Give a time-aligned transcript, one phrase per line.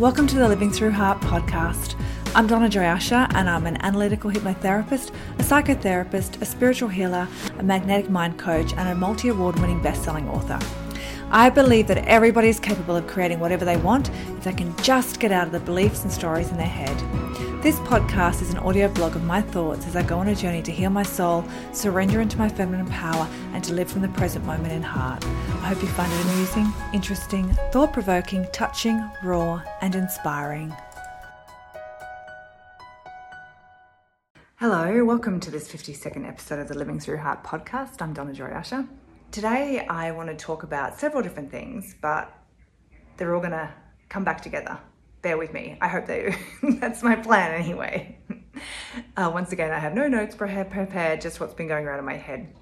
[0.00, 1.94] Welcome to the Living Through Heart podcast.
[2.34, 7.62] I'm Donna Joy Usher, and I'm an analytical hypnotherapist, a psychotherapist, a spiritual healer, a
[7.62, 10.58] magnetic mind coach, and a multi award winning best selling author.
[11.30, 15.20] I believe that everybody is capable of creating whatever they want if they can just
[15.20, 16.96] get out of the beliefs and stories in their head.
[17.62, 20.62] This podcast is an audio blog of my thoughts as I go on a journey
[20.62, 24.46] to heal my soul, surrender into my feminine power, and to live from the present
[24.46, 25.22] moment in heart.
[25.26, 30.74] I hope you find it amusing, interesting, thought provoking, touching, raw, and inspiring.
[34.56, 38.00] Hello, welcome to this 52nd episode of the Living Through Heart podcast.
[38.00, 38.86] I'm Donna Joy Usher.
[39.32, 42.32] Today, I want to talk about several different things, but
[43.18, 43.70] they're all going to
[44.08, 44.78] come back together.
[45.22, 45.76] Bear with me.
[45.80, 48.18] I hope they That's my plan anyway.
[49.16, 52.16] Uh, once again, I have no notes prepared, just what's been going around in my
[52.16, 52.54] head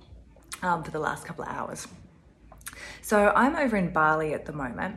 [0.62, 1.86] um, for the last couple of hours.
[3.02, 4.96] So I'm over in Bali at the moment,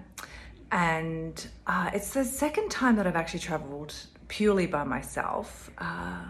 [0.71, 3.95] and uh, it's the second time that I've actually traveled
[4.27, 5.69] purely by myself.
[5.77, 6.23] Uh,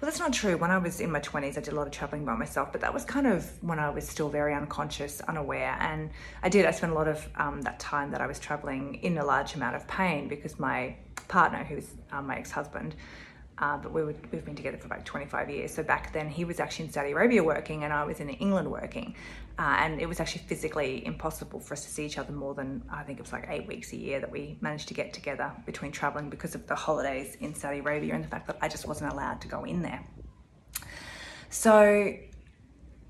[0.00, 0.56] well, that's not true.
[0.56, 2.80] When I was in my 20s, I did a lot of traveling by myself, but
[2.80, 5.76] that was kind of when I was still very unconscious, unaware.
[5.80, 6.10] And
[6.42, 9.18] I did, I spent a lot of um, that time that I was traveling in
[9.18, 10.96] a large amount of pain because my
[11.28, 12.94] partner, who's um, my ex husband,
[13.58, 15.72] uh, but we were, we've been together for about 25 years.
[15.72, 18.70] So back then, he was actually in Saudi Arabia working, and I was in England
[18.70, 19.14] working.
[19.56, 22.82] Uh, and it was actually physically impossible for us to see each other more than
[22.90, 25.52] I think it was like eight weeks a year that we managed to get together
[25.64, 28.88] between traveling because of the holidays in Saudi Arabia and the fact that I just
[28.88, 30.04] wasn't allowed to go in there.
[31.50, 32.16] So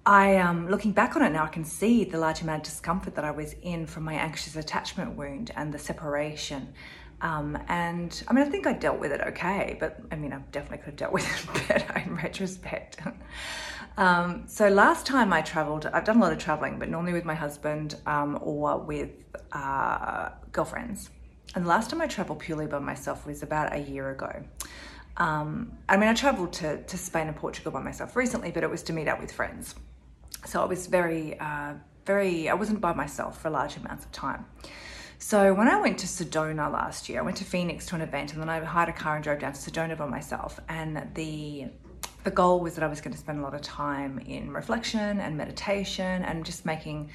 [0.04, 3.14] I, um, looking back on it now, I can see the large amount of discomfort
[3.14, 6.74] that I was in from my anxious attachment wound and the separation
[7.20, 10.38] um, and I mean, I think I dealt with it okay, but I mean, I
[10.52, 12.98] definitely could have dealt with it better in retrospect.
[13.96, 17.24] um, so last time I traveled, I've done a lot of traveling, but normally with
[17.24, 19.10] my husband um, or with
[19.52, 21.10] uh, girlfriends.
[21.54, 24.42] And the last time I traveled purely by myself was about a year ago.
[25.16, 28.70] Um, I mean, I traveled to, to Spain and Portugal by myself recently, but it
[28.70, 29.76] was to meet up with friends.
[30.44, 31.74] So I was very, uh,
[32.04, 34.44] very, I wasn't by myself for large amounts of time.
[35.18, 38.32] So when I went to Sedona last year, I went to Phoenix to an event
[38.32, 40.60] and then I hired a car and drove down to Sedona by myself.
[40.68, 41.66] And the
[42.24, 45.20] the goal was that I was going to spend a lot of time in reflection
[45.20, 47.10] and meditation and just making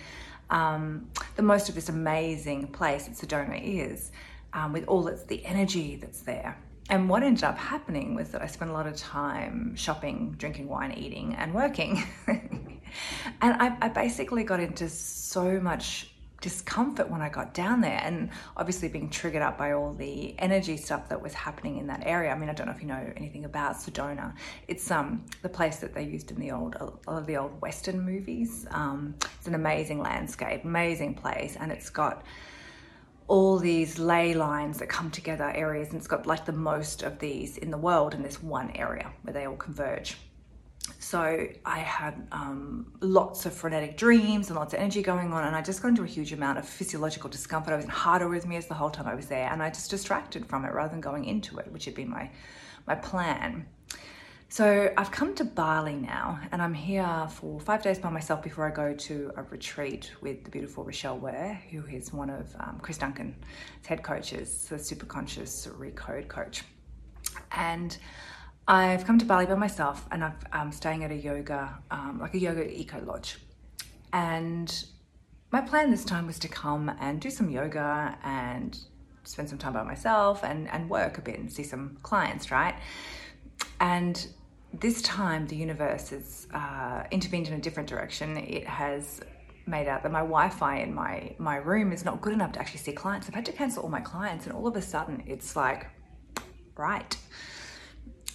[0.52, 4.12] um, the most of this amazing place that Sedona is,
[4.54, 6.58] um, with all its the energy that's there.
[6.90, 10.68] And what ended up happening was that I spent a lot of time shopping, drinking
[10.68, 12.04] wine, eating, and working.
[12.28, 12.42] and
[13.42, 16.12] I, I basically got into so much
[16.42, 20.78] discomfort when I got down there, and obviously being triggered up by all the energy
[20.78, 22.32] stuff that was happening in that area.
[22.32, 24.34] I mean, I don't know if you know anything about Sedona.
[24.68, 27.60] It's um the place that they used in the old a lot of the old
[27.62, 28.66] Western movies.
[28.72, 32.24] Um, it's an amazing landscape, amazing place, and it's got
[33.28, 37.20] all these ley lines that come together areas, and it's got like the most of
[37.20, 40.18] these in the world in this one area where they all converge.
[40.98, 45.56] So I had um, lots of frenetic dreams and lots of energy going on, and
[45.56, 47.74] I just got into a huge amount of physiological discomfort.
[47.74, 50.46] I was in heart arrhythmias the whole time I was there, and I just distracted
[50.46, 52.32] from it rather than going into it, which had been my
[52.88, 53.68] my plan.
[54.52, 58.68] So I've come to Bali now, and I'm here for five days by myself before
[58.68, 62.80] I go to a retreat with the beautiful Rochelle Ware, who is one of um,
[62.82, 63.36] Chris Duncan's
[63.86, 66.64] head coaches, the Super Conscious Recode coach,
[67.52, 67.96] and
[68.70, 72.36] I've come to Bali by myself and I'm um, staying at a yoga, um, like
[72.36, 73.40] a yoga eco lodge.
[74.14, 74.86] And
[75.52, 78.78] my plan this time was to come and do some yoga and
[79.24, 82.76] spend some time by myself and, and work a bit and see some clients, right?
[83.80, 84.28] And
[84.72, 88.38] this time the universe has uh, intervened in a different direction.
[88.38, 89.20] It has
[89.66, 92.82] made out that my Wi-Fi in my my room is not good enough to actually
[92.82, 93.28] see clients.
[93.28, 95.88] I've had to cancel all my clients, and all of a sudden it's like,
[96.78, 97.18] right,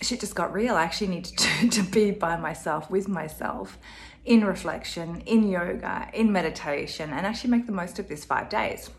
[0.05, 0.75] shit just got real.
[0.75, 3.79] I actually needed to, to be by myself, with myself,
[4.25, 8.91] in reflection, in yoga, in meditation, and actually make the most of this five days.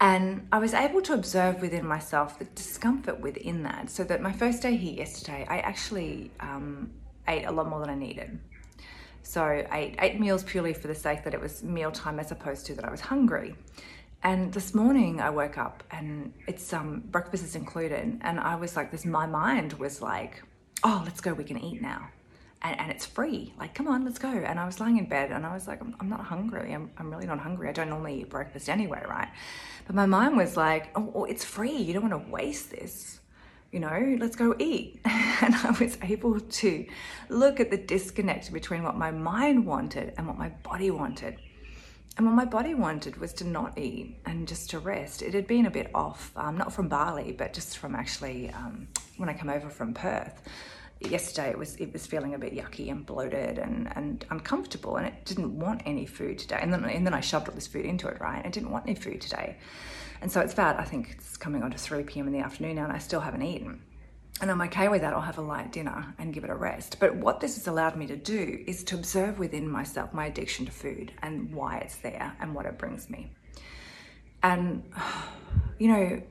[0.00, 3.90] And I was able to observe within myself the discomfort within that.
[3.90, 6.92] So that my first day here yesterday, I actually um,
[7.26, 8.38] ate a lot more than I needed.
[9.22, 12.64] So I ate eight meals purely for the sake that it was mealtime as opposed
[12.66, 13.56] to that I was hungry.
[14.22, 18.74] And this morning I woke up and it's um breakfast is included and I was
[18.74, 20.42] like this my mind was like,
[20.82, 22.10] oh let's go, we can eat now.
[22.60, 23.54] And, and it's free.
[23.56, 24.28] Like, come on, let's go.
[24.28, 26.74] And I was lying in bed and I was like, I'm, I'm not hungry.
[26.74, 27.68] I'm, I'm really not hungry.
[27.68, 29.28] I don't normally eat breakfast anyway, right?
[29.86, 31.76] But my mind was like, oh, oh it's free.
[31.76, 33.20] You don't want to waste this.
[33.70, 35.00] You know, let's go eat.
[35.04, 36.86] and I was able to
[37.28, 41.38] look at the disconnect between what my mind wanted and what my body wanted
[42.18, 45.22] And what my body wanted was to not eat and just to rest.
[45.22, 48.88] It had been a bit off, um, not from Bali, but just from actually um,
[49.18, 50.42] when I came over from Perth.
[51.00, 55.06] Yesterday it was it was feeling a bit yucky and bloated and, and uncomfortable, and
[55.06, 56.58] it didn't want any food today.
[56.60, 58.44] And then and then I shoved all this food into it, right?
[58.44, 59.56] I didn't want any food today,
[60.20, 62.26] and so it's about I think it's coming on to three p.m.
[62.26, 63.80] in the afternoon now, and I still haven't eaten
[64.40, 65.12] and I'm okay with that.
[65.12, 66.98] I'll have a light dinner and give it a rest.
[67.00, 70.66] But what this has allowed me to do is to observe within myself my addiction
[70.66, 73.32] to food and why it's there and what it brings me.
[74.42, 74.84] And,
[75.78, 76.22] you know,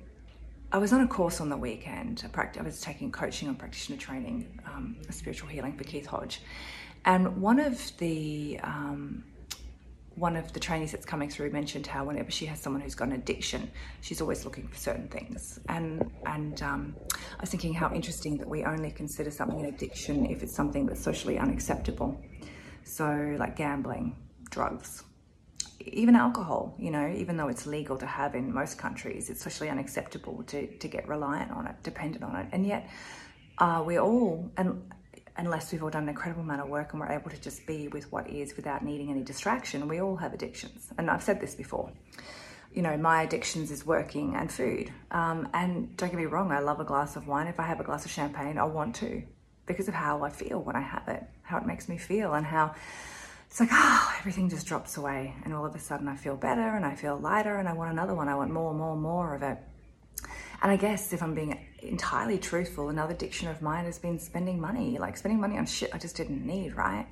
[0.72, 2.30] I was on a course on the weekend.
[2.34, 6.42] I was taking coaching and practitioner training, um, spiritual healing for Keith Hodge.
[7.06, 9.24] And one of the um,
[10.18, 13.10] one of the trainees that's coming through mentioned how whenever she has someone who's got
[13.10, 13.70] an addiction,
[14.02, 15.60] she's always looking for certain things.
[15.70, 20.26] And and um, I was thinking how interesting that we only consider something an addiction
[20.26, 22.20] if it's something that's socially unacceptable.
[22.84, 24.16] So like gambling,
[24.50, 25.04] drugs,
[25.86, 26.74] even alcohol.
[26.80, 30.66] You know, even though it's legal to have in most countries, it's socially unacceptable to
[30.66, 32.90] to get reliant on it, dependent on it, and yet.
[33.60, 34.84] Uh, we all, and
[35.38, 37.88] unless we've all done an incredible amount of work and we're able to just be
[37.88, 40.90] with what is without needing any distraction, we all have addictions.
[40.98, 41.92] And I've said this before.
[42.74, 44.92] You know, my addictions is working and food.
[45.12, 47.48] Um, and don't get me wrong, I love a glass of wine.
[47.48, 49.24] If I have a glass of champagne, I want to
[49.68, 52.46] because of how I feel when I have it, how it makes me feel, and
[52.46, 52.74] how
[53.50, 55.36] it's like, oh, everything just drops away.
[55.44, 57.92] And all of a sudden I feel better and I feel lighter and I want
[57.92, 58.28] another one.
[58.28, 59.58] I want more, more, more of it.
[60.62, 64.60] And I guess if I'm being entirely truthful, another addiction of mine has been spending
[64.60, 67.08] money, like spending money on shit I just didn't need, right?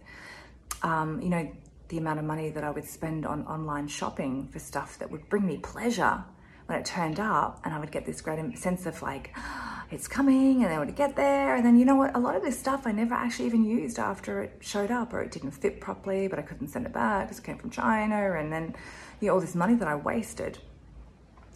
[0.82, 1.52] Um, you know,
[1.90, 5.30] the amount of money that I would spend on online shopping for stuff that would
[5.30, 6.24] bring me pleasure
[6.66, 9.36] when it turned up, and I would get this great sense of like,
[9.92, 12.16] it's coming, and then I would get there, and then you know what?
[12.16, 15.22] A lot of this stuff I never actually even used after it showed up, or
[15.22, 18.34] it didn't fit properly, but I couldn't send it back because it came from China,
[18.34, 18.76] and then
[19.22, 20.58] you know all this money that I wasted.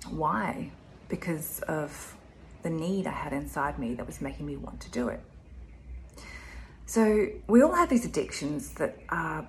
[0.08, 0.72] Why?
[1.10, 2.16] Because of
[2.64, 5.22] the need I had inside me that was making me want to do it.
[6.86, 9.48] So, we all have these addictions that are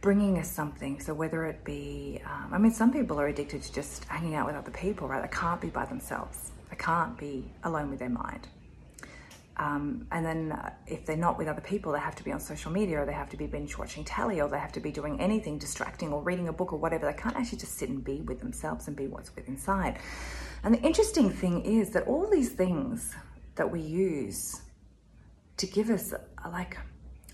[0.00, 1.00] bringing us something.
[1.00, 4.46] So, whether it be, um, I mean, some people are addicted to just hanging out
[4.46, 5.22] with other people, right?
[5.22, 8.48] They can't be by themselves, they can't be alone with their mind.
[9.60, 12.40] Um, and then uh, if they're not with other people, they have to be on
[12.40, 14.90] social media or they have to be binge watching telly or they have to be
[14.90, 17.04] doing anything distracting or reading a book or whatever.
[17.04, 19.98] They can't actually just sit and be with themselves and be what's within inside.
[20.62, 23.14] And the interesting thing is that all these things
[23.56, 24.62] that we use
[25.58, 26.78] to give us a, like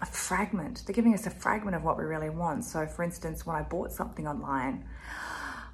[0.03, 2.65] a fragment, they're giving us a fragment of what we really want.
[2.65, 4.85] So, for instance, when I bought something online,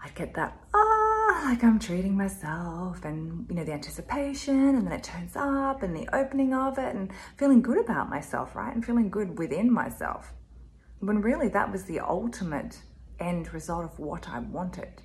[0.05, 4.93] I get that, ah, like I'm treating myself and, you know, the anticipation and then
[4.93, 8.75] it turns up and the opening of it and feeling good about myself, right?
[8.75, 10.33] And feeling good within myself.
[10.99, 12.79] When really that was the ultimate
[13.21, 15.03] end result of what I wanted.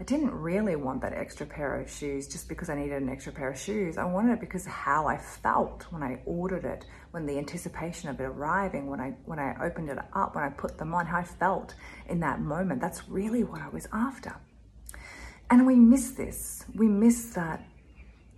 [0.00, 3.32] I didn't really want that extra pair of shoes just because I needed an extra
[3.32, 3.98] pair of shoes.
[3.98, 8.20] I wanted it because how I felt when I ordered it, when the anticipation of
[8.20, 11.18] it arriving, when I when I opened it up, when I put them on, how
[11.18, 11.74] I felt
[12.08, 12.80] in that moment.
[12.80, 14.36] That's really what I was after.
[15.50, 16.64] And we miss this.
[16.76, 17.64] We miss that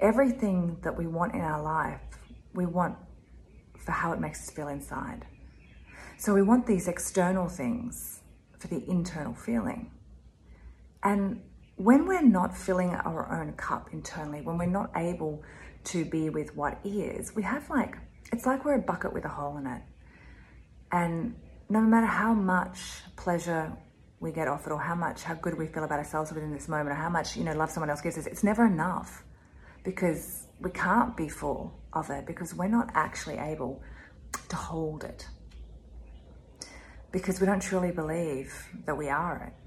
[0.01, 2.01] everything that we want in our life,
[2.55, 2.97] we want
[3.85, 5.27] for how it makes us feel inside.
[6.17, 8.21] So we want these external things
[8.59, 9.91] for the internal feeling.
[11.03, 11.43] And
[11.81, 15.43] when we're not filling our own cup internally, when we're not able
[15.82, 17.97] to be with what is, we have like,
[18.35, 19.81] it's like we're a bucket with a hole in it.
[20.93, 21.35] And
[21.71, 23.73] no matter how much pleasure
[24.21, 26.69] we get off it or how much, how good we feel about ourselves within this
[26.69, 29.25] moment or how much, you know, love someone else gives us, it's never enough
[29.83, 33.83] because we can't be full of it because we're not actually able
[34.50, 35.26] to hold it
[37.11, 39.60] because we don't truly believe that we are it.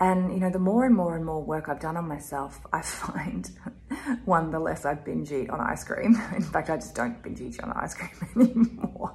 [0.00, 2.82] And you know, the more and more and more work I've done on myself, I
[2.82, 3.50] find
[4.24, 6.20] one, the less I binge eat on ice cream.
[6.36, 9.14] In fact, I just don't binge eat on ice cream anymore.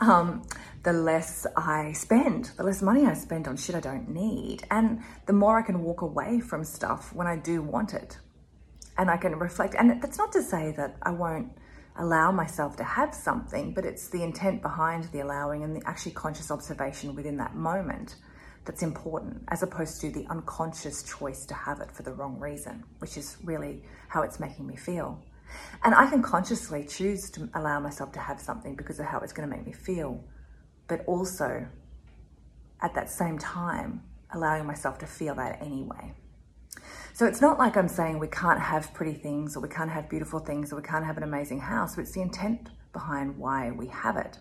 [0.00, 0.42] um,
[0.82, 4.64] the less I spend, the less money I spend on shit I don't need.
[4.70, 8.18] And the more I can walk away from stuff when I do want it.
[8.96, 9.74] And I can reflect.
[9.76, 11.50] And that's not to say that I won't
[11.96, 16.12] allow myself to have something, but it's the intent behind the allowing and the actually
[16.12, 18.16] conscious observation within that moment
[18.64, 22.82] that's important, as opposed to the unconscious choice to have it for the wrong reason,
[22.98, 25.22] which is really how it's making me feel.
[25.84, 29.32] And I can consciously choose to allow myself to have something because of how it's
[29.32, 30.24] going to make me feel,
[30.88, 31.66] but also
[32.80, 34.02] at that same time,
[34.32, 36.14] allowing myself to feel that anyway.
[37.12, 40.08] So it's not like I'm saying we can't have pretty things or we can't have
[40.10, 43.70] beautiful things or we can't have an amazing house, but it's the intent behind why
[43.70, 44.38] we have it.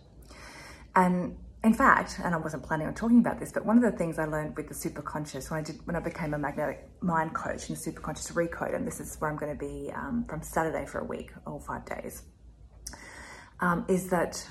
[0.96, 3.98] And in fact, and I wasn't planning on talking about this, but one of the
[3.98, 7.34] things I learned with the superconscious when I did when I became a magnetic mind
[7.34, 10.42] coach and the superconscious recode, and this is where I'm going to be um, from
[10.42, 12.24] Saturday for a week, all five days,
[13.62, 14.46] um, is that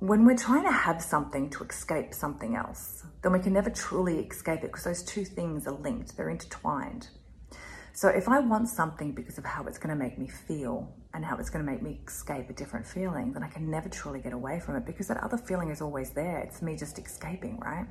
[0.00, 4.18] when we're trying to have something to escape something else, then we can never truly
[4.18, 7.08] escape it because those two things are linked, they're intertwined.
[7.94, 11.24] So if I want something because of how it's going to make me feel and
[11.24, 14.20] how it's going to make me escape a different feeling, then I can never truly
[14.20, 16.38] get away from it because that other feeling is always there.
[16.38, 17.86] It's me just escaping, right?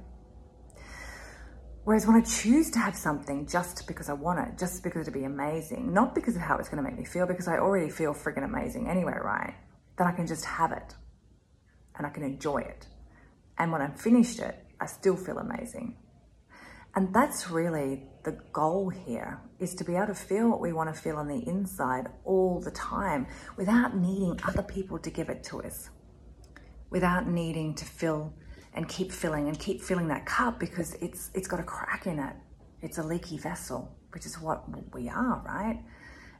[1.84, 5.20] Whereas when I choose to have something just because I want it, just because it'll
[5.20, 7.90] be amazing, not because of how it's going to make me feel, because I already
[7.90, 9.56] feel friggin' amazing anyway, right?
[9.98, 10.96] Then I can just have it
[11.98, 12.88] and I can enjoy it.
[13.58, 15.98] And when I've finished it, I still feel amazing.
[16.96, 20.94] And that's really the goal here is to be able to feel what we want
[20.94, 25.44] to feel on the inside all the time without needing other people to give it
[25.46, 25.90] to us.
[26.90, 28.34] Without needing to fill
[28.74, 32.20] and keep filling and keep filling that cup because it's it's got a crack in
[32.20, 32.36] it.
[32.82, 35.80] It's a leaky vessel, which is what we are, right?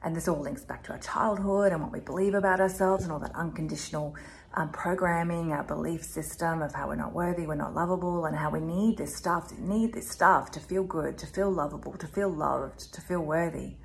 [0.04, 3.12] And this all links back to our childhood and what we believe about ourselves and
[3.12, 4.16] all that unconditional
[4.54, 8.50] um, programming, our belief system of how we're not worthy, we're not lovable, and how
[8.50, 12.30] we need this stuff, need this stuff to feel good, to feel lovable, to feel
[12.30, 13.76] loved, to feel worthy.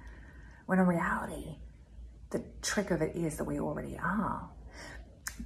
[0.66, 1.56] When in reality,
[2.30, 4.50] the trick of it is that we already are.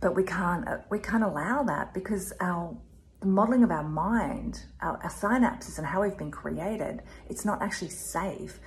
[0.00, 2.76] But we can't uh, we can't allow that because our
[3.20, 7.60] the modeling of our mind, our, our, synapses, and how we've been created, it's not
[7.60, 8.60] actually safe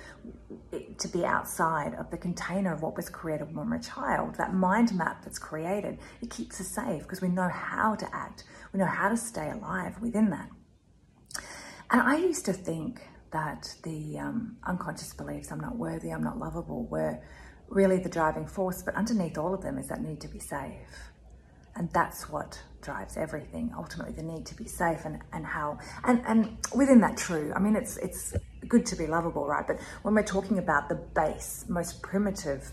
[0.96, 4.36] to be outside of the container of what was created when we are a child.
[4.36, 8.44] That mind map that's created, it keeps us safe because we know how to act,
[8.72, 10.48] we know how to stay alive within that.
[11.90, 16.38] And I used to think that the um, unconscious beliefs, I'm not worthy, I'm not
[16.38, 17.18] lovable, were
[17.68, 21.10] really the driving force, but underneath all of them is that need to be safe
[21.76, 26.22] and that's what drives everything ultimately the need to be safe and, and how and,
[26.26, 27.52] and within that true.
[27.56, 28.34] I mean it's it's
[28.68, 29.66] good to be lovable right?
[29.66, 32.70] But when we're talking about the base most primitive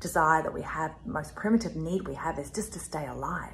[0.00, 3.52] desire that we have most primitive need we have is just to stay alive.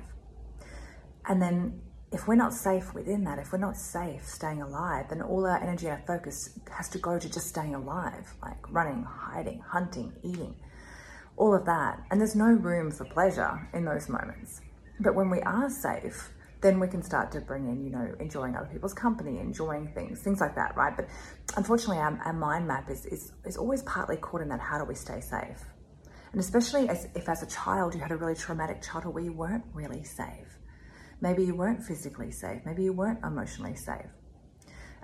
[1.28, 1.80] And then
[2.12, 5.60] if we're not safe within that if we're not safe staying alive then all our
[5.60, 10.12] energy and our focus has to go to just staying alive like running hiding hunting
[10.22, 10.54] eating
[11.36, 12.02] all of that.
[12.10, 14.62] And there's no room for pleasure in those moments
[15.00, 18.56] but when we are safe, then we can start to bring in, you know, enjoying
[18.56, 20.96] other people's company, enjoying things, things like that, right?
[20.96, 21.08] But
[21.56, 24.84] unfortunately, our, our mind map is, is, is always partly caught in that how do
[24.84, 25.62] we stay safe?
[26.32, 29.32] And especially as, if as a child you had a really traumatic childhood where you
[29.32, 30.58] weren't really safe.
[31.20, 32.62] Maybe you weren't physically safe.
[32.64, 34.10] Maybe you weren't emotionally safe.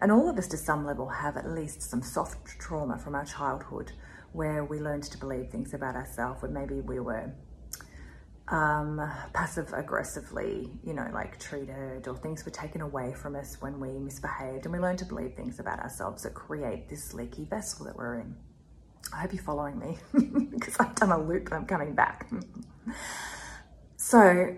[0.00, 3.24] And all of us, to some level, have at least some soft trauma from our
[3.24, 3.92] childhood
[4.32, 7.32] where we learned to believe things about ourselves, where maybe we were
[8.48, 9.00] um,
[9.32, 13.98] passive aggressively, you know, like treated or things were taken away from us when we
[13.98, 17.96] misbehaved and we learn to believe things about ourselves that create this leaky vessel that
[17.96, 18.34] we're in.
[19.14, 19.98] I hope you're following me
[20.50, 22.30] because I've done a loop and I'm coming back.
[23.96, 24.56] so,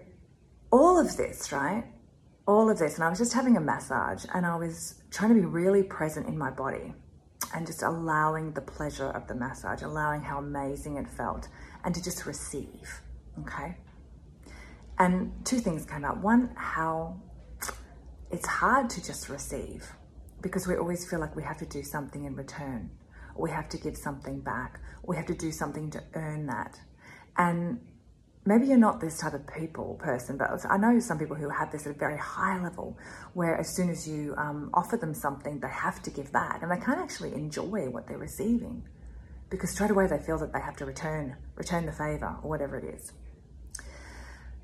[0.71, 1.85] all of this, right?
[2.47, 5.41] All of this, and I was just having a massage and I was trying to
[5.41, 6.95] be really present in my body
[7.55, 11.49] and just allowing the pleasure of the massage, allowing how amazing it felt,
[11.85, 13.03] and to just receive
[13.41, 13.77] Okay.
[14.99, 16.19] And two things came up.
[16.19, 17.21] One, how
[18.31, 19.93] it's hard to just receive
[20.41, 22.91] because we always feel like we have to do something in return,
[23.35, 26.47] or we have to give something back, or we have to do something to earn
[26.47, 26.79] that.
[27.37, 27.81] And
[28.45, 31.73] maybe you're not this type of people person, but I know some people who have
[31.73, 32.99] this at a very high level
[33.33, 36.71] where as soon as you um, offer them something, they have to give back and
[36.71, 38.87] they can't actually enjoy what they're receiving
[39.49, 42.79] because straight away they feel that they have to return, return the favor or whatever
[42.79, 43.13] it is.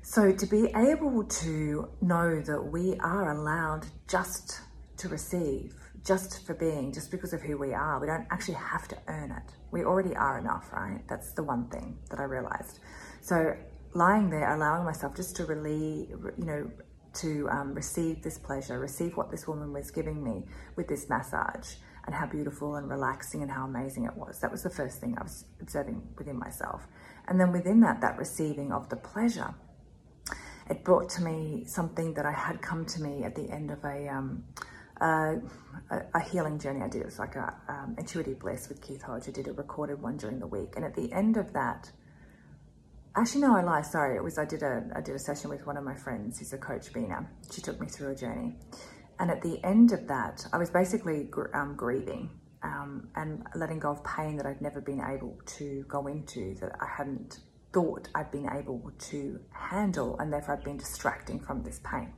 [0.03, 4.61] So to be able to know that we are allowed just
[4.97, 8.87] to receive, just for being, just because of who we are, we don't actually have
[8.87, 9.53] to earn it.
[9.69, 11.01] We already are enough, right?
[11.07, 12.79] That's the one thing that I realized.
[13.21, 13.55] So
[13.93, 16.71] lying there, allowing myself just to really, you know,
[17.13, 21.75] to um, receive this pleasure, receive what this woman was giving me with this massage
[22.05, 24.39] and how beautiful and relaxing and how amazing it was.
[24.39, 26.87] That was the first thing I was observing within myself.
[27.27, 29.53] And then within that, that receiving of the pleasure
[30.71, 33.83] it brought to me something that I had come to me at the end of
[33.83, 34.45] a um,
[35.01, 35.35] a,
[36.13, 37.01] a, healing journey I did.
[37.01, 39.27] It was like a um, intuitive bliss with Keith Hodge.
[39.27, 41.91] I did a recorded one during the week, and at the end of that,
[43.17, 43.81] actually no, I lie.
[43.81, 46.39] Sorry, it was I did a I did a session with one of my friends.
[46.39, 47.27] He's a coach, Bina.
[47.51, 48.55] She took me through a journey,
[49.19, 52.29] and at the end of that, I was basically gr- um, grieving.
[52.63, 56.71] Um, and letting go of pain that I'd never been able to go into, that
[56.79, 57.39] I hadn't
[57.73, 62.13] thought I'd been able to handle, and therefore I'd been distracting from this pain.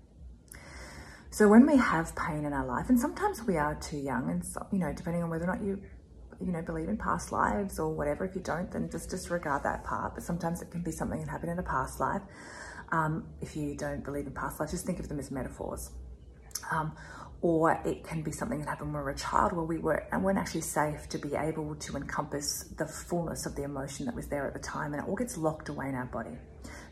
[1.30, 4.46] So when we have pain in our life, and sometimes we are too young, and
[4.46, 5.82] so, you know, depending on whether or not you,
[6.40, 8.26] you know, believe in past lives or whatever.
[8.26, 10.16] If you don't, then just disregard that part.
[10.16, 12.22] But sometimes it can be something that happened in a past life.
[12.92, 15.92] Um, if you don't believe in past lives, just think of them as metaphors.
[16.72, 16.96] Um,
[17.44, 20.08] or it can be something that happened when we were a child where we were
[20.14, 24.16] and weren't actually safe to be able to encompass the fullness of the emotion that
[24.16, 26.38] was there at the time and it all gets locked away in our body.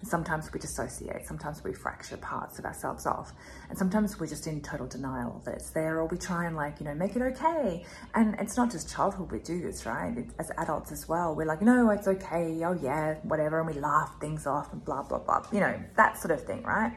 [0.01, 3.31] And sometimes we dissociate, sometimes we fracture parts of ourselves off,
[3.69, 6.81] and sometimes we're just in total denial that it's there, or we try and like,
[6.81, 7.85] you know, make it okay.
[8.13, 10.13] And it's not just childhood we do this, right?
[10.37, 14.19] As adults as well, we're like, no, it's okay, oh yeah, whatever, and we laugh
[14.19, 16.91] things off and blah, blah, blah, you know, that sort of thing, right?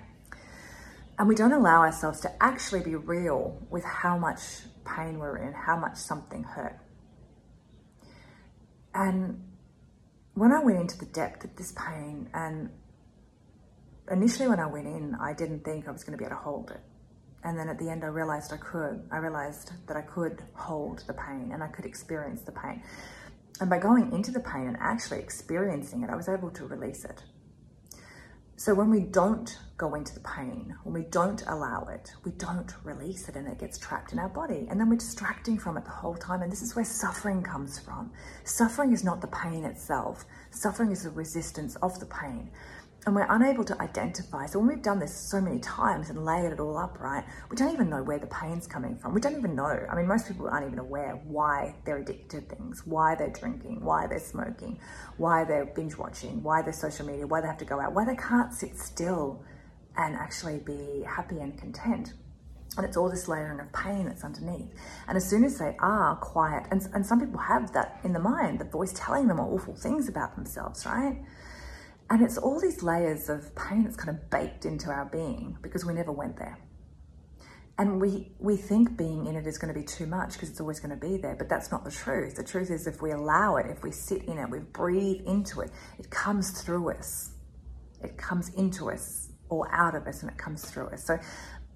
[1.18, 4.40] And we don't allow ourselves to actually be real with how much
[4.84, 6.78] pain we're in, how much something hurt.
[8.94, 9.42] And
[10.34, 12.70] when I went into the depth of this pain and
[14.10, 16.42] initially when I went in, I didn't think I was going to be able to
[16.42, 16.80] hold it.
[17.44, 19.06] And then at the end, I realized I could.
[19.12, 22.82] I realized that I could hold the pain and I could experience the pain.
[23.60, 27.04] And by going into the pain and actually experiencing it, I was able to release
[27.04, 27.22] it.
[28.56, 32.72] So when we don't go into the pain, when we don't allow it, we don't
[32.84, 34.68] release it and it gets trapped in our body.
[34.70, 36.40] And then we're distracting from it the whole time.
[36.40, 38.12] And this is where suffering comes from.
[38.44, 42.50] Suffering is not the pain itself, suffering is the resistance of the pain
[43.06, 44.46] and we're unable to identify.
[44.46, 47.56] So when we've done this so many times and layered it all up, right, we
[47.56, 49.12] don't even know where the pain's coming from.
[49.12, 49.86] We don't even know.
[49.90, 53.84] I mean, most people aren't even aware why they're addicted to things, why they're drinking,
[53.84, 54.78] why they're smoking,
[55.18, 58.06] why they're binge watching, why they're social media, why they have to go out, why
[58.06, 59.44] they can't sit still
[59.96, 62.14] and actually be happy and content.
[62.76, 64.68] And it's all this layering of pain that's underneath.
[65.06, 68.18] And as soon as they are quiet, and, and some people have that in the
[68.18, 71.22] mind, the voice telling them awful things about themselves, right?
[72.10, 75.84] And it's all these layers of pain that's kind of baked into our being because
[75.84, 76.58] we never went there.
[77.76, 80.60] And we, we think being in it is going to be too much because it's
[80.60, 82.36] always going to be there, but that's not the truth.
[82.36, 85.60] The truth is, if we allow it, if we sit in it, we breathe into
[85.60, 87.32] it, it comes through us.
[88.02, 91.04] It comes into us or out of us and it comes through us.
[91.04, 91.18] So,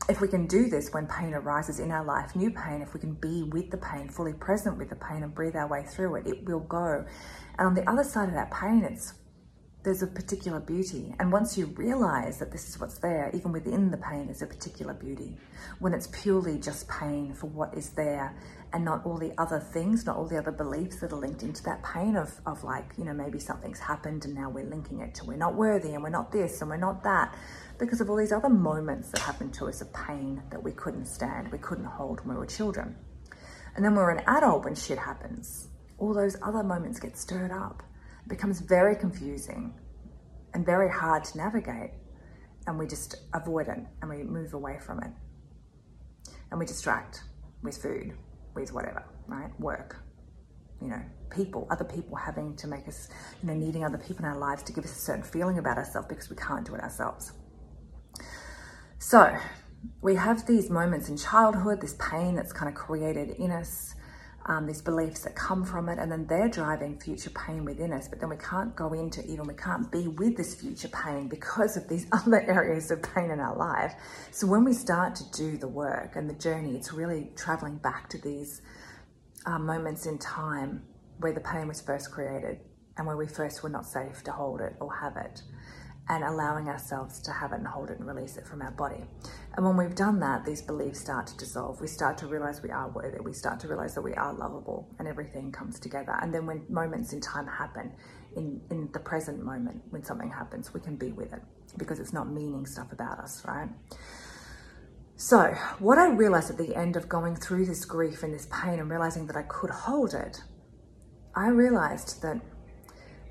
[0.08, 3.00] if we can do this when pain arises in our life, new pain, if we
[3.00, 6.14] can be with the pain, fully present with the pain and breathe our way through
[6.16, 7.04] it, it will go.
[7.58, 9.14] And on the other side of that pain, it's
[9.88, 11.14] there's a particular beauty.
[11.18, 14.46] And once you realize that this is what's there, even within the pain, is a
[14.46, 15.34] particular beauty.
[15.78, 18.36] When it's purely just pain for what is there
[18.74, 21.62] and not all the other things, not all the other beliefs that are linked into
[21.62, 25.14] that pain of, of like, you know, maybe something's happened and now we're linking it
[25.14, 27.34] to we're not worthy and we're not this and we're not that
[27.78, 31.06] because of all these other moments that happened to us of pain that we couldn't
[31.06, 32.94] stand, we couldn't hold when we were children.
[33.74, 37.82] And then we're an adult, when shit happens, all those other moments get stirred up
[38.28, 39.74] becomes very confusing
[40.54, 41.90] and very hard to navigate.
[42.66, 45.10] And we just avoid it and we move away from it.
[46.50, 47.22] And we distract
[47.62, 48.12] with food,
[48.54, 49.50] with whatever, right?
[49.60, 49.96] Work,
[50.80, 53.08] you know, people, other people having to make us,
[53.42, 55.78] you know, needing other people in our lives to give us a certain feeling about
[55.78, 57.32] ourselves because we can't do it ourselves.
[58.98, 59.36] So
[60.02, 63.94] we have these moments in childhood, this pain that's kind of created in us
[64.48, 68.08] um, these beliefs that come from it, and then they're driving future pain within us.
[68.08, 71.76] But then we can't go into even, we can't be with this future pain because
[71.76, 73.94] of these other areas of pain in our life.
[74.30, 78.08] So when we start to do the work and the journey, it's really traveling back
[78.10, 78.62] to these
[79.46, 80.82] uh, moments in time
[81.18, 82.60] where the pain was first created
[82.96, 85.42] and where we first were not safe to hold it or have it
[86.08, 89.04] and allowing ourselves to have it and hold it and release it from our body.
[89.58, 91.80] And when we've done that, these beliefs start to dissolve.
[91.80, 93.18] We start to realize we are worthy.
[93.20, 96.16] We start to realize that we are lovable and everything comes together.
[96.22, 97.90] And then when moments in time happen,
[98.36, 101.42] in, in the present moment, when something happens, we can be with it
[101.76, 103.68] because it's not meaning stuff about us, right?
[105.16, 108.78] So, what I realized at the end of going through this grief and this pain
[108.78, 110.40] and realizing that I could hold it,
[111.34, 112.40] I realized that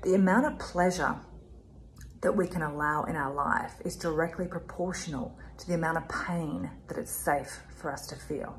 [0.02, 1.16] the amount of pleasure
[2.20, 6.70] that we can allow in our life is directly proportional to the amount of pain
[6.88, 8.58] that it's safe for us to feel.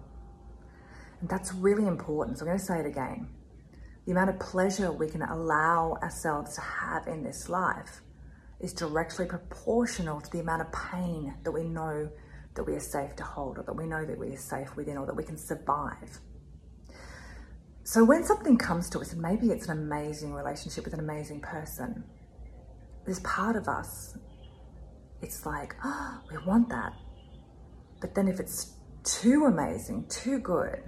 [1.19, 2.37] And that's really important.
[2.37, 3.27] So I'm going to say it again.
[4.05, 8.01] The amount of pleasure we can allow ourselves to have in this life
[8.59, 12.09] is directly proportional to the amount of pain that we know
[12.55, 14.97] that we are safe to hold or that we know that we are safe within
[14.97, 16.19] or that we can survive.
[17.83, 21.41] So when something comes to us, and maybe it's an amazing relationship with an amazing
[21.41, 22.03] person,
[23.09, 24.17] this part of us,
[25.21, 26.93] it's like, oh, we want that.
[28.01, 30.81] But then if it's too amazing, too good,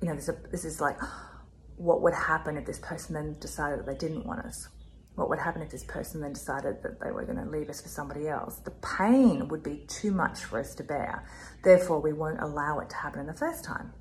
[0.00, 1.28] you know, this, this is like, oh,
[1.76, 4.68] what would happen if this person then decided that they didn't want us?
[5.14, 7.82] what would happen if this person then decided that they were going to leave us
[7.82, 8.56] for somebody else?
[8.60, 11.28] The pain would be too much for us to bear.
[11.62, 13.92] Therefore, we won't allow it to happen in the first time.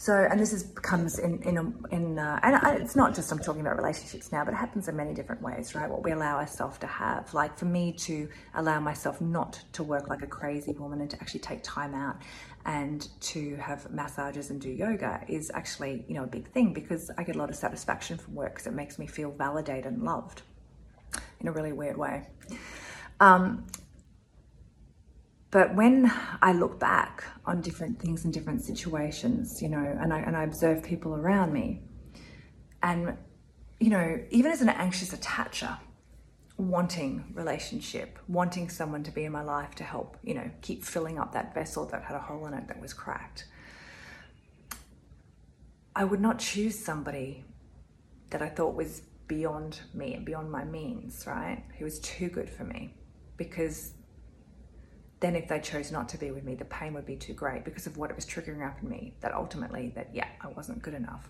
[0.00, 3.60] So, and this is comes in in in, uh, and it's not just I'm talking
[3.60, 5.90] about relationships now, but it happens in many different ways, right?
[5.90, 10.08] What we allow ourselves to have, like for me to allow myself not to work
[10.08, 12.16] like a crazy woman and to actually take time out
[12.64, 17.10] and to have massages and do yoga is actually you know a big thing because
[17.18, 20.04] I get a lot of satisfaction from work because it makes me feel validated and
[20.04, 20.42] loved
[21.40, 22.22] in a really weird way.
[23.18, 23.66] Um,
[25.50, 30.18] but when I look back on different things and different situations, you know, and I,
[30.18, 31.82] and I observe people around me,
[32.82, 33.16] and,
[33.80, 35.78] you know, even as an anxious attacher,
[36.58, 41.18] wanting relationship, wanting someone to be in my life to help, you know, keep filling
[41.18, 43.46] up that vessel that had a hole in it that was cracked.
[45.96, 47.44] I would not choose somebody
[48.30, 51.64] that I thought was beyond me and beyond my means, right?
[51.78, 52.94] Who was too good for me
[53.36, 53.94] because
[55.20, 57.64] then if they chose not to be with me, the pain would be too great
[57.64, 60.80] because of what it was triggering up in me that ultimately that, yeah, I wasn't
[60.82, 61.28] good enough.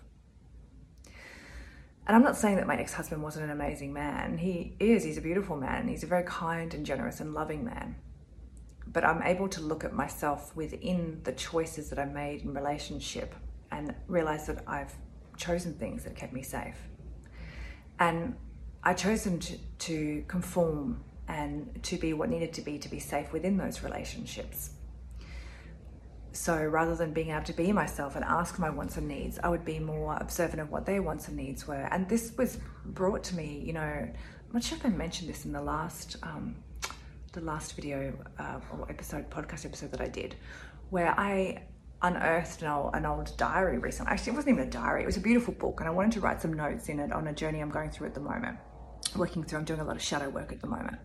[2.05, 4.37] And I'm not saying that my ex-husband wasn't an amazing man.
[4.37, 5.87] He is, he's a beautiful man.
[5.87, 7.95] He's a very kind and generous and loving man.
[8.87, 13.35] But I'm able to look at myself within the choices that I made in relationship
[13.71, 14.93] and realize that I've
[15.37, 16.77] chosen things that kept me safe.
[17.99, 18.35] And
[18.83, 23.31] I chosen to, to conform and to be what needed to be to be safe
[23.31, 24.71] within those relationships.
[26.31, 29.49] So rather than being able to be myself and ask my wants and needs, I
[29.49, 31.87] would be more observant of what their wants and needs were.
[31.91, 34.13] And this was brought to me, you know, I'm
[34.53, 36.55] not sure if I mentioned this in the last, um,
[37.33, 40.35] the last video uh, or episode, podcast episode that I did,
[40.89, 41.63] where I
[42.01, 44.11] unearthed an old, an old diary recently.
[44.11, 46.21] Actually, it wasn't even a diary; it was a beautiful book, and I wanted to
[46.21, 48.57] write some notes in it on a journey I'm going through at the moment
[49.15, 50.97] working through, I'm doing a lot of shadow work at the moment.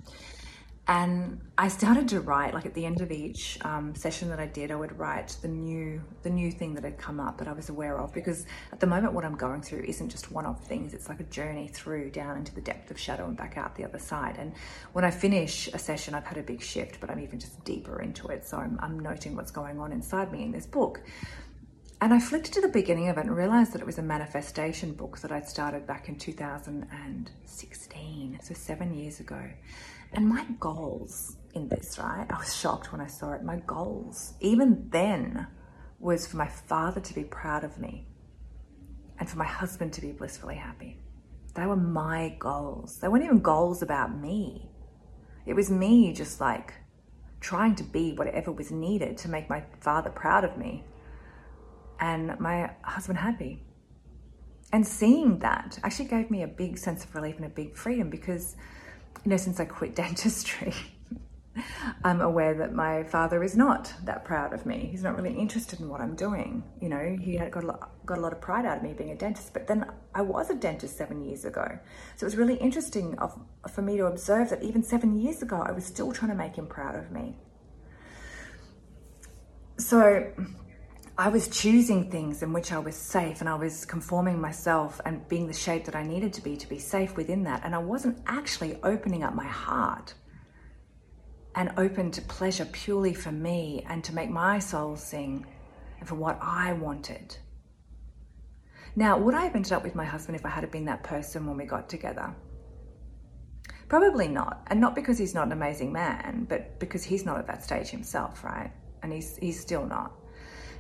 [0.87, 4.45] And I started to write, like at the end of each um, session that I
[4.45, 7.53] did, I would write the new, the new thing that had come up that I
[7.53, 8.13] was aware of.
[8.13, 11.25] Because at the moment, what I'm going through isn't just one-off things; it's like a
[11.25, 14.37] journey through down into the depth of shadow and back out the other side.
[14.39, 14.53] And
[14.93, 18.03] when I finish a session, I've had a big shift, but I'm even just deeper
[18.03, 18.47] into it.
[18.47, 21.01] So I'm, I'm noting what's going on inside me in this book.
[22.05, 24.93] And I flicked to the beginning of it and realized that it was a manifestation
[24.93, 29.43] book that I'd started back in 2016, so seven years ago.
[30.13, 32.27] And my goals in this, right?
[32.29, 33.43] I was shocked when I saw it.
[33.43, 35.47] My goals, even then,
[35.99, 38.07] was for my father to be proud of me
[39.19, 40.99] and for my husband to be blissfully happy.
[41.55, 42.99] They were my goals.
[42.99, 44.69] They weren't even goals about me.
[45.47, 46.75] It was me just like
[47.41, 50.85] trying to be whatever was needed to make my father proud of me
[52.01, 53.63] and my husband happy.
[54.73, 58.11] And seeing that actually gave me a big sense of relief and a big freedom
[58.11, 58.57] because,
[59.25, 60.75] you know, since I quit dentistry,
[62.03, 64.89] I'm aware that my father is not that proud of me.
[64.91, 66.65] He's not really interested in what I'm doing.
[66.81, 68.93] You know, he had got a lot, got a lot of pride out of me
[68.93, 69.53] being a dentist.
[69.53, 71.79] But then I was a dentist seven years ago,
[72.17, 73.39] so it was really interesting of,
[73.71, 76.57] for me to observe that even seven years ago, I was still trying to make
[76.57, 77.37] him proud of me.
[79.79, 80.33] So
[81.17, 85.27] I was choosing things in which I was safe and I was conforming myself and
[85.29, 87.63] being the shape that I needed to be to be safe within that.
[87.65, 90.15] And I wasn't actually opening up my heart
[91.55, 95.47] and open to pleasure purely for me and to make my soul sing
[96.01, 97.37] and for what I wanted.
[98.97, 101.47] Now, would I have ended up with my husband if I had been that person
[101.47, 102.35] when we got together?
[103.89, 104.63] Probably not.
[104.67, 107.89] And not because he's not an amazing man, but because he's not at that stage
[107.89, 108.73] himself, right?
[109.05, 110.13] And he's, he's still not.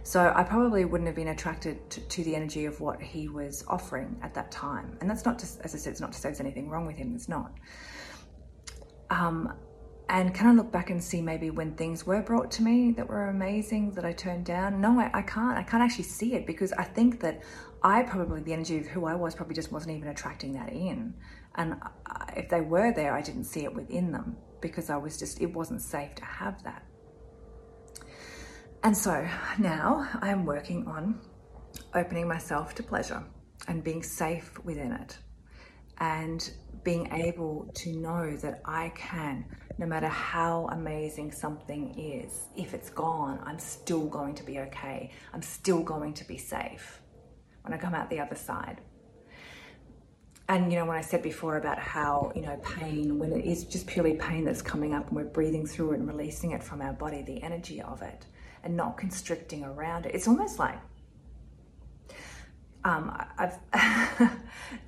[0.06, 3.64] So I probably wouldn't have been attracted to, to, the energy of what he was
[3.68, 4.98] offering at that time.
[5.00, 6.96] And that's not to, as I said, it's not to say there's anything wrong with
[6.96, 7.52] him, it's not.
[9.08, 9.54] Um,
[10.10, 13.08] and can I look back and see maybe when things were brought to me that
[13.08, 14.78] were amazing that I turned down?
[14.78, 15.56] No, I, I can't.
[15.56, 17.42] I can't actually see it because I think that
[17.82, 21.14] I probably, the energy of who I was probably just wasn't even attracting that in.
[21.54, 21.76] And
[22.36, 25.46] if they were there, I didn't see it within them because I was just, it
[25.46, 26.84] wasn't safe to have that.
[28.84, 29.26] And so
[29.58, 31.18] now I'm working on
[31.94, 33.24] opening myself to pleasure
[33.66, 35.16] and being safe within it
[36.00, 39.46] and being able to know that I can,
[39.78, 45.12] no matter how amazing something is, if it's gone, I'm still going to be okay.
[45.32, 47.00] I'm still going to be safe
[47.62, 48.82] when I come out the other side.
[50.50, 53.64] And you know, when I said before about how, you know, pain, when it is
[53.64, 56.82] just purely pain that's coming up and we're breathing through it and releasing it from
[56.82, 58.26] our body, the energy of it,
[58.64, 60.14] and not constricting around it.
[60.14, 60.78] It's almost like
[62.84, 63.58] um, I've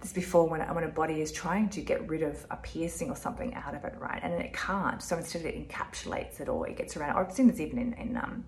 [0.01, 3.17] this before when when a body is trying to get rid of a piercing or
[3.17, 4.21] something out of it, right?
[4.23, 5.03] And it can't.
[5.03, 7.17] So instead it encapsulates it or it gets around.
[7.17, 8.45] I've seen this even in, in um,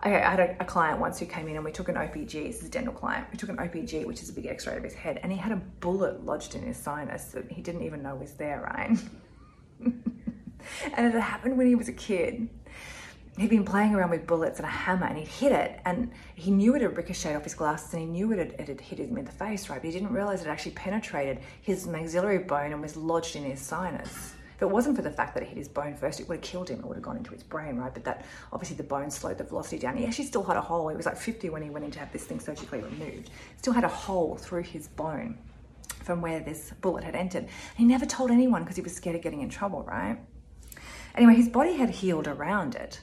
[0.00, 2.32] okay, I had a, a, client once who came in and we took an OPG.
[2.46, 3.26] This is a dental client.
[3.30, 5.52] We took an OPG, which is a big X-ray of his head, and he had
[5.52, 8.98] a bullet lodged in his sinus that he didn't even know was there, right?
[10.96, 12.48] and it happened when he was a kid
[13.38, 16.50] he'd been playing around with bullets and a hammer and he'd hit it and he
[16.50, 18.98] knew it had ricocheted off his glasses and he knew it had, it had hit
[18.98, 19.80] him in the face, right?
[19.80, 23.60] But he didn't realize it actually penetrated his maxillary bone and was lodged in his
[23.60, 24.34] sinus.
[24.56, 26.42] If it wasn't for the fact that it hit his bone first, it would have
[26.42, 26.80] killed him.
[26.80, 27.94] It would have gone into his brain, right?
[27.94, 29.96] But that obviously the bone slowed the velocity down.
[29.96, 30.88] He actually still had a hole.
[30.88, 33.30] He was like 50 when he went in to have this thing surgically removed.
[33.58, 35.38] Still had a hole through his bone
[36.02, 37.46] from where this bullet had entered.
[37.76, 40.18] He never told anyone because he was scared of getting in trouble, right?
[41.14, 43.00] Anyway, his body had healed around it.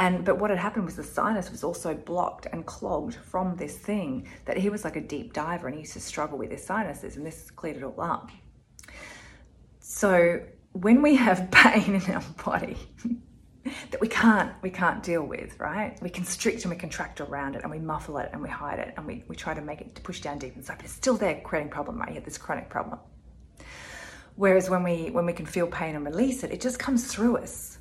[0.00, 3.76] And but what had happened was the sinus was also blocked and clogged from this
[3.76, 6.64] thing that he was like a deep diver and he used to struggle with his
[6.64, 8.30] sinuses and this cleared it all up.
[9.78, 10.40] So
[10.72, 12.78] when we have pain in our body
[13.90, 16.00] that we can't we can't deal with, right?
[16.00, 18.94] We constrict and we contract around it and we muffle it and we hide it
[18.96, 21.18] and we, we try to make it to push down deep inside, but it's still
[21.18, 22.08] there creating problem, right?
[22.08, 23.00] You have this chronic problem.
[24.36, 27.36] Whereas when we when we can feel pain and release it, it just comes through
[27.36, 27.79] us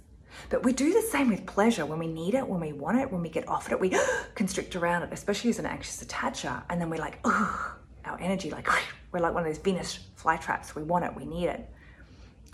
[0.50, 3.12] but we do the same with pleasure when we need it, when we want it,
[3.12, 3.96] when we get offered it, we
[4.36, 6.64] constrict around it, especially as an anxious attacher.
[6.70, 7.76] And then we're like, oh,
[8.06, 8.68] our energy, like,
[9.12, 10.76] we're like one of those Venus flytraps.
[10.76, 11.70] We want it, we need it.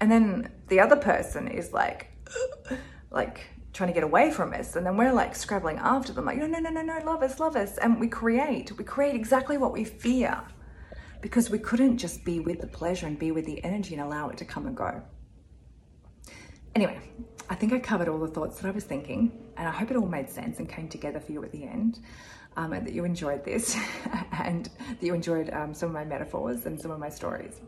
[0.02, 2.12] And then the other person is like,
[3.12, 3.42] like,
[3.76, 6.48] trying to get away from us and then we're like scrabbling after them like no
[6.48, 9.74] no no no no love us love us and we create we create exactly what
[9.74, 10.42] we fear
[11.22, 14.30] because we couldn't just be with the pleasure and be with the energy and allow
[14.30, 15.02] it to come and go
[16.74, 16.98] anyway
[17.50, 19.98] I think I covered all the thoughts that I was thinking, and I hope it
[19.98, 22.00] all made sense and came together for you at the end.
[22.58, 23.76] Um, and that you enjoyed this
[24.32, 27.60] and that you enjoyed um, some of my metaphors and some of my stories.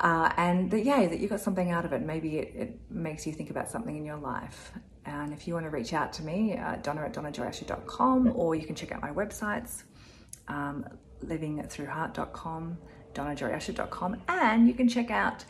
[0.00, 2.02] Uh, and that, yeah, that you got something out of it.
[2.02, 4.72] Maybe it, it, makes you think about something in your life.
[5.04, 8.66] And if you want to reach out to me, uh, donna at donnajoyusher.com, or you
[8.66, 9.82] can check out my websites,
[10.46, 10.86] um,
[11.24, 12.78] livingthroughheart.com,
[13.14, 15.44] donnajoyusher.com, and you can check out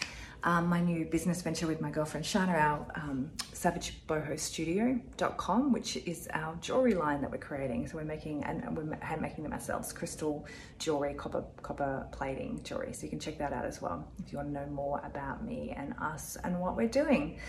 [0.44, 6.54] um, my new business venture with my girlfriend Shana, our um, savagebohostudio.com, which is our
[6.60, 7.88] jewelry line that we're creating.
[7.88, 10.46] So we're making and we're hand making them ourselves, crystal
[10.78, 12.92] jewelry, copper copper plating jewelry.
[12.92, 15.44] So you can check that out as well if you want to know more about
[15.44, 17.40] me and us and what we're doing.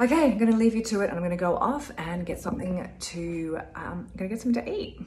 [0.00, 2.24] Okay, I'm going to leave you to it, and I'm going to go off and
[2.24, 3.60] get something to.
[3.74, 4.98] Um, I'm going to get something to eat.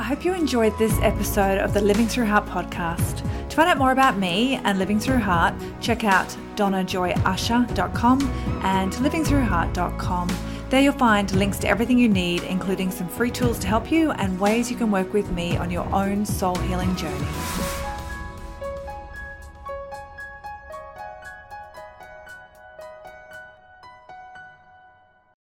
[0.00, 3.18] I hope you enjoyed this episode of the Living Through Heart podcast.
[3.50, 8.20] To find out more about me and Living Through Heart, check out donnajoyusher.com
[8.64, 10.30] and livingthroughheart.com.
[10.70, 14.12] There you'll find links to everything you need, including some free tools to help you
[14.12, 17.26] and ways you can work with me on your own soul healing journey.